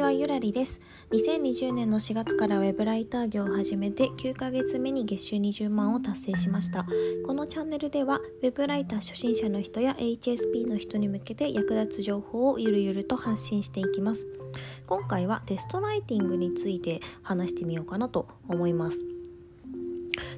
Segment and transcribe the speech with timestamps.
[0.00, 0.80] ちはゆらりです。
[1.10, 6.86] 2020年の4月からウェブライター業を始めて9ヶ月目に月収20万を達成しました。
[7.26, 14.26] このチャンネルではウェブライター初心者の人や HSP の人に向けて役立つ情報をゆるゆると発信していきます。
[14.86, 19.04] 今回はテストライティングについて話してみようかなと思います。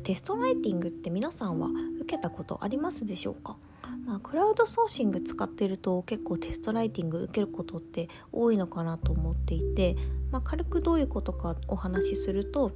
[0.03, 1.69] テストライティングって皆さんは
[2.01, 3.57] 受けたことありますでしょうか？
[4.05, 9.97] まあ、クラウドソーシング使ってると結構テストライティング受けることって多いのかなと思っていて、
[10.31, 12.73] まあ、軽くどういうことかお話しすると、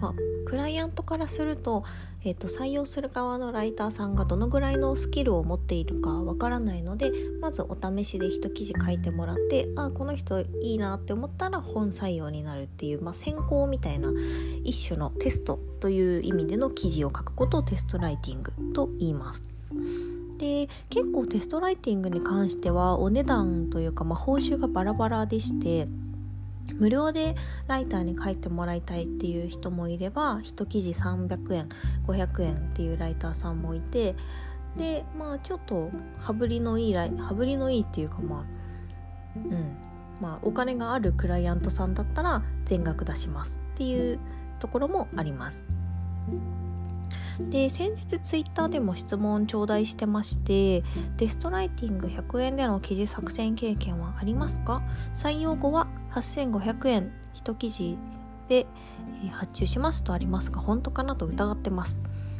[0.00, 0.14] まあ、
[0.46, 1.82] クライアントからすると,、
[2.24, 14.12] えー、と採用する側のライターさんがどのぐらいのスキルを持っているかわからないのでまずお試しで一記事書いてもらってああこの人いいなって思ったら本採用になるっていう、まあ、選考みたいな
[14.62, 19.59] 一種のテストという意味での記事を書くことをテストライティングと言います。
[20.38, 25.86] で結構テストライティングに関してはお値段というか、まあ、報酬がバラバラでして
[26.74, 27.34] 無料で
[27.66, 31.68] ライターに書いてもらいたいっていう人もいれば1記事300円
[32.06, 34.14] 500円っていうライターさんもいて
[34.76, 38.44] でまあちょっと羽振りのいい羽振りのいいっていうかまあ
[39.36, 39.76] うん
[40.20, 44.18] まあお金があるクライアントさんだったら全額出しますっていう
[44.58, 45.64] ところもあります。
[47.48, 50.82] で先日ツイッターでも質問頂戴してまして
[51.16, 54.82] テストライティング100円での記事作成経験はありますか？
[55.14, 57.98] 採用後は8500円1記事
[58.48, 58.66] で
[59.32, 61.98] 発注しますとありますが本当かなと疑ってます。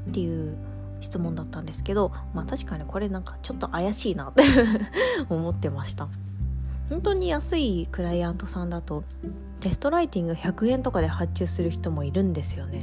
[0.09, 0.57] っていう
[1.01, 4.43] 質問だったんですけどまあ確かにこれなんかちょっと怪しいなって
[5.31, 6.09] 思ってました。
[6.91, 9.05] 本当に安いクライアントさんだと
[9.61, 12.81] テストライティング100円とかで発注する人もいるんですよね。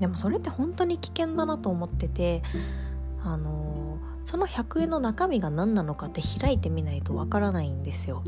[0.00, 2.42] でもそれって本当に危険だなと思ってて
[3.22, 8.22] あのその100円の中身が何なのかって開いてみないとわからないんですよ。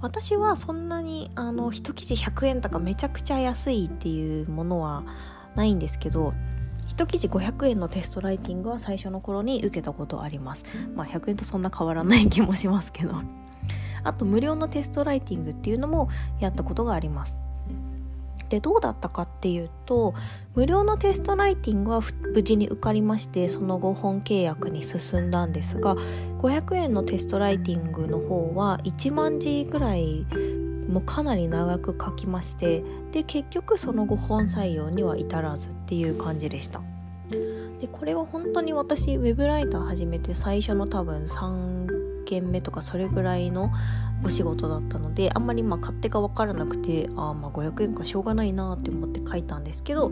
[0.00, 5.04] 私はそんなにあの1記事100円とかめちゃくちゃ安いっていうものは
[5.54, 6.34] ないんですけど
[6.88, 10.64] 1記事500円のテストライティングは最初の頃に受けたことあります。
[10.94, 13.14] まあ100円とそんな変わらない気もしますけど。
[14.06, 16.08] あと無料のテストライティングっていうのも
[16.38, 17.38] やったことがあります。
[18.48, 20.14] でどうだったかっていうと
[20.54, 22.00] 無料のテストライティングは
[22.32, 25.96] 無事に受かりましてその後本契約に進んだんですが
[26.38, 30.26] 500円のテストライティングの方は1万字ぐらい
[30.88, 36.80] もうかなり長く書きましてで結局その後本採用には至らずっていう感じでした。
[37.80, 41.95] でこれは本当に私ウェブライター始めて最初の多分3
[42.26, 43.72] 件目とかそれぐらいの
[44.22, 50.10] お仕事だったのであんまりまあ勝手が分からなくてあまあ500円かしょうがないなって思って書いたんですけど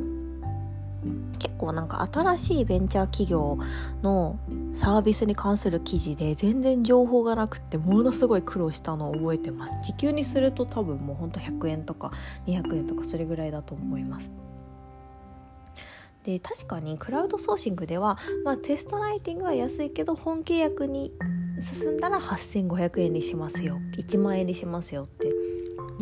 [1.39, 3.59] 結構なんか新しいベンチャー企業
[4.03, 4.39] の
[4.73, 9.75] サービスに関する記事で全然情報がなくてものすごい苦労したのを覚えてます。
[9.83, 12.13] 時給にすると多分もうほんと100円とか
[12.47, 14.33] 200円とかそれぐらいだと思います。
[16.25, 21.13] で確かにクラウドソーシングでは、まあ、テストライティングは安いけど本契約に
[21.61, 23.81] 進んだら8500円にしますよ。
[23.97, 25.29] 1万円にしますよって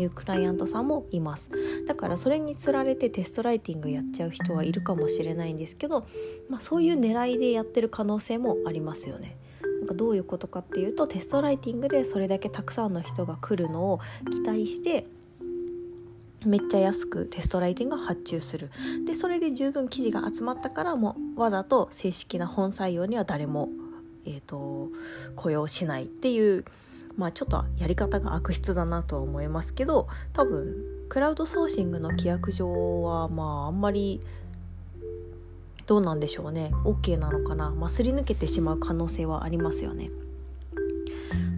[0.01, 1.51] いうクライアントさんもいます。
[1.87, 6.07] だからそれにつられてテストライティングやっちゃう人はいるかもしれないんですけど、
[6.49, 9.37] まあ、そういう狙いでやってる可能性もありますよね。
[9.81, 15.07] なんかどういうことかっていうとテストライティングでそれだけたくさんの人が来るのを期待して
[16.45, 18.71] めっちゃ安くテストライティングを発注する。
[19.05, 23.71] でそれで十分記事が集まったからもうわざと正式な本採用には誰も
[24.27, 24.89] えーと、
[25.37, 26.65] 雇用しないっていう
[27.17, 30.75] まあちょっとやり方が悪質だなとは思いますけど多分
[31.09, 34.21] クラウドソーシングの規約上はまああんまり
[35.87, 36.71] どうなんでしょうね。
[36.85, 40.11] OK なのかな、まあ、すり抜けてしまう可能性はありますよね。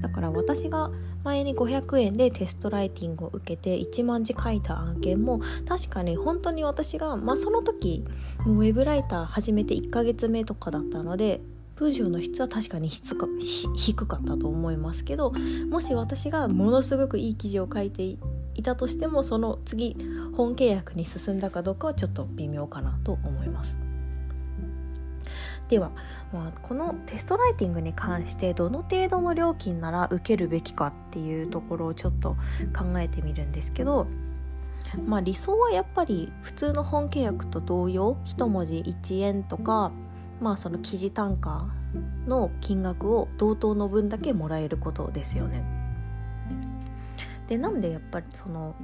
[0.01, 0.91] だから私が
[1.25, 8.05] 前に500円でテストライティングを受けて1万字書いた案件も確かに本当に私が、まあ、その時
[8.45, 11.41] もうウェブライター始めて1ヶ月目とかだったので
[11.77, 13.27] 文章の質は確かに質か
[13.77, 15.33] 低かったと思いますけど
[15.71, 18.19] もし私がものすごくいい記事を書いてい
[18.63, 19.97] たとしてもその次
[20.37, 23.79] 本契約に進んだかどうかはちょっと微妙かなと思います。
[25.69, 25.93] では、
[26.33, 32.37] まあ、このテストライティングに関してどの程度の料金なら受けるべきかっていうところをちょっと
[32.77, 34.07] 考えてみるんですけど
[35.07, 39.91] まあ理想はやっぱり普通の本契約と同様1文字1円とか
[40.41, 41.69] まあその記事単価
[42.27, 45.65] の金額を同等の分だけもらえることですよね。
[47.47, 48.75] でなんでやっぱりその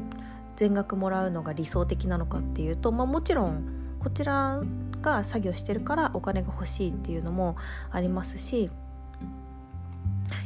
[0.56, 3.64] 全額もらうのが理想的なのかっていうと、まあ、もちろん
[3.98, 4.60] こちら
[5.00, 7.56] が作業してるからお金が欲しいっていうのも
[7.90, 8.70] ありますし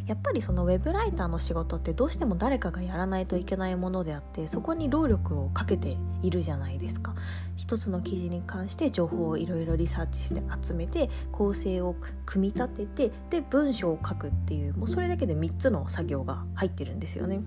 [0.06, 7.14] やっぱりそのウェブライターの仕事ってどうしても誰かがやらないといけないものであってそこに労力をかけているじゃないですか
[7.56, 11.96] 一つの記事に関して情報をいろいろリサーチして集めて構成を
[12.26, 17.40] 組み立ててで文章を書くっていうもうそれだけで3つの作業が入ってるんですよね。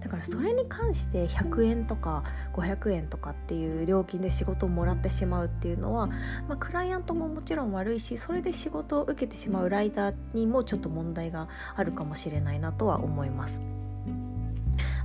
[0.00, 6.06] だからそれに関して100円とか500円とかっていう料金で仕事をもらってしまうっていうのは、
[6.48, 13.60] まあ、クライアントももちろん悪いしそれで仕事を受けてしまうライターにもちょっと問題があるかもしれないなとは思います。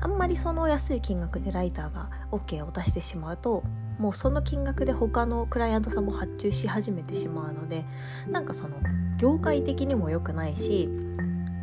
[0.01, 3.63] あんまりその安い金額でライターが OK を出してしまうと
[3.99, 7.83] もうその金額で他のクライアントさんも発注し始めてしまうので
[8.29, 8.77] なんかその
[9.17, 10.89] 業界的にも良くないし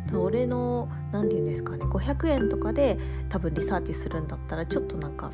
[0.09, 2.97] それの何て言うんですかね500円とかで
[3.29, 5.31] 多分リサーチするんだったらちょっとなんか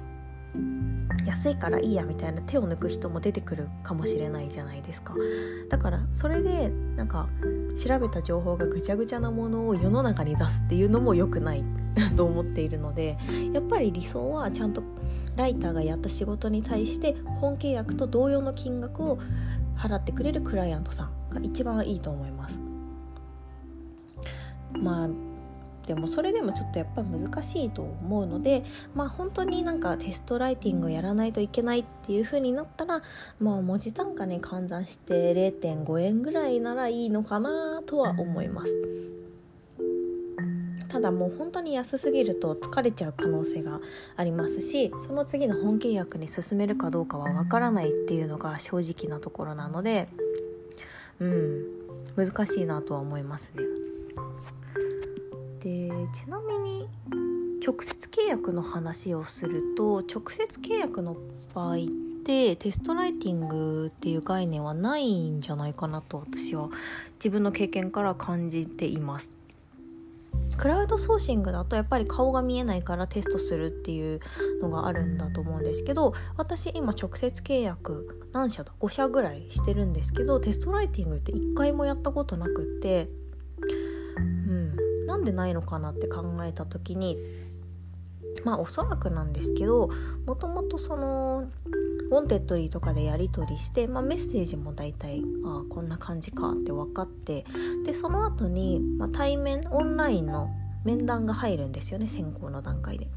[1.25, 5.15] 安いからいいやみたいな手を抜く人も出てくるかもしれないじゃないですか。
[5.69, 7.29] だからそれでなんか
[7.75, 11.63] 調べた情報がぐちゃぐちゃなものを世の中に出すっていうのも良くない
[12.15, 13.17] と思っているので
[13.53, 14.83] やっぱり理想はちゃんと
[15.35, 19.19] ライターがやった仕事に対して本契約と同様の金額を
[19.77, 22.72] 払ってくれるクライアントさんが一番いいと思います。
[24.77, 25.09] まあ
[25.85, 28.63] でもそれでもちょっとやっぱ難しいと思うので
[28.95, 33.01] まあ本当になんかテストライティングをやらないといけないっていう風になったら
[33.39, 38.73] まあ文字単価に換算して0.5円ぐらいならいいのかなとは思います
[40.87, 43.81] ただもう本当に安すぎると疲れちゃう可能性が
[44.15, 50.07] ありますしその次の本契約に進めるかどうかはわからないっていうのが正直なところなので
[51.19, 51.63] うん
[52.15, 53.92] 難しいなとは思いますね。
[55.63, 56.89] でちなみに
[57.65, 61.15] 直接契約の話をすると直接契約の
[61.53, 61.77] 場合っ
[62.25, 66.69] てテストライティングっていう概念はないんじゃないかなと私は
[67.15, 69.31] 自分の経験から感じています。
[70.57, 74.19] クラウドソーシングだとやっぱり顔が見えないからテストするっていう
[74.61, 83.09] のがあるんだと思うんですけど私今直接契約何社だ5社ぐらいしてるんですけどテストライティングって1回もやったことなくって
[84.17, 84.62] うん
[85.23, 87.17] なんでないのかなって考えた時に
[88.43, 89.89] まあおそらくなんですけど
[90.25, 91.47] もともとその
[92.11, 97.45] Wantedly とかでやり取りして、まあ、メッセージも大体ああこんな感じかって分かって
[97.85, 100.49] でその後に、まあ、対面オンラインの
[100.83, 103.07] 面談が入るんですよね選考の段階で。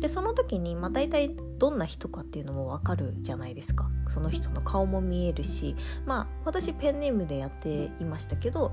[0.00, 5.74] でその時に、まあ、大体どんな人かっていうのも分かるじゃないですかその人の顔も見えるし
[6.04, 8.72] まあ私ペンネームでやっていましたけど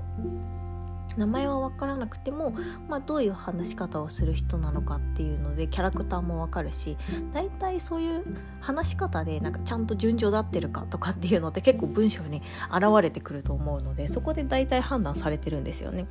[1.16, 2.54] 名前は分からなくても、
[2.88, 6.96] まあ、どういう話し方をする人なのかっていうのでキャラクターも分かるし
[7.32, 8.24] 大体そういう
[8.60, 16.06] 話し方でなんかちゃんと順序立ってるかとかっていうのって結構文章に現れてくると思うのでそこで大体判断されてるんですよね。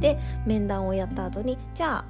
[0.00, 2.04] で面談をやった後にじゃあ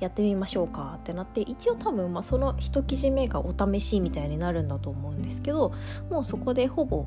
[0.00, 5.72] やってみましょうかってなって一応多分まあその一記事目がお試しみたいになるんだと思うんですけど
[6.10, 7.06] もうそこでほぼ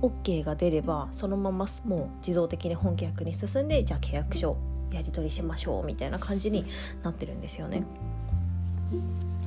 [0.00, 4.56] OK が出ればそのままもう自動的に本契約に進んでじゃあ契約書
[4.92, 6.64] やり取りしましょうみたいな感じに
[7.02, 7.84] なってるんですよね。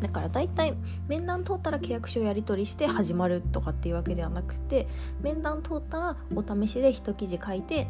[0.02, 0.74] だから大体
[1.08, 4.88] 面談通ったら契約書やり取りして始まるとかっていうわけではなくて
[5.22, 7.88] 面談通ったらお試しで一記事書いて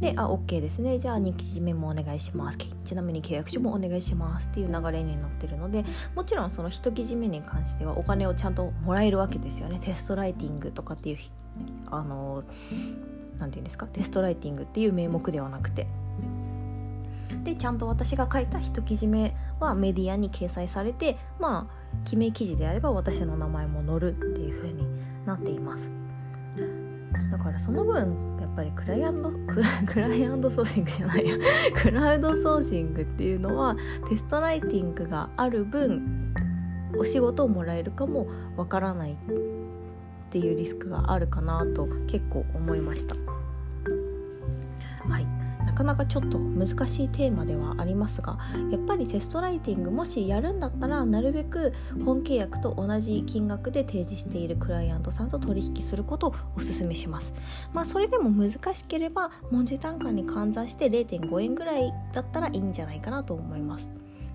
[0.00, 0.98] であ OK ですね。
[0.98, 2.58] じゃあ2記事目もお願いします。
[2.58, 5.84] ちなみに契約書もお願いしますっていう流れになってるので
[6.14, 9.78] もちろんその1記事目に関してはお金をちゃんともらえるわけですよね。
[9.80, 11.18] テストライティングとかっていう
[11.86, 12.44] あの
[13.38, 13.86] 何て言うんですか？
[13.86, 15.86] テストライティングっていう名目ではなくて。
[17.42, 24.86] でちゃんと私が書いた1記事目はメディアに掲載されてまあ記名記事であれば私の名前も載るっていう風に
[25.26, 25.90] なっています。
[27.30, 29.32] だからその分やっぱりクライアント
[29.86, 31.36] クライアントソーシングじゃないや
[31.74, 33.76] クラウドソーシングっていうのは
[34.08, 36.34] テストライティングがある分
[36.98, 39.16] お仕事をもらえるかもわからないっ
[40.30, 43.14] ていうリスクがあるかなと結構思いました。
[45.08, 45.33] はい
[45.64, 48.38] なかなかちょっと難しいテーマではありますが
[48.70, 51.72] やっぱりテストライティングもしやるんだったらなるべく
[52.04, 57.34] 本契約と同じ金額で提示しているクライアントさんと取引することをお勧めします。
[57.72, 63.90] まあそれでも難しければ文字単価に換算して0.5円ぐらいだったらいいんじゃないかなと思います。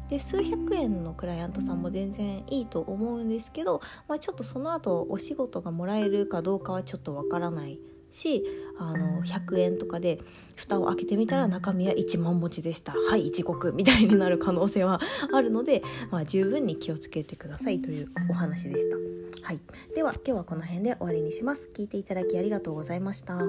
[0.10, 7.80] で数百円のクライアントさんも全然いいと思うんですけど、まあ、ちょっとその後お仕事がもらえるかどうかはちょっとわからない
[8.12, 8.44] し
[8.78, 10.20] あの100円とかで
[10.56, 15.00] 蓋を開けてみたら中身は1万文字でしたはい一国みたいになる可能性は
[15.34, 18.98] あるので、まあ、十分に気をつけてくださいというお話でした。
[19.42, 19.60] はい、
[19.96, 21.70] では今日はこの辺で終わりにします。
[21.74, 23.40] 聞いていただきありがとうございました。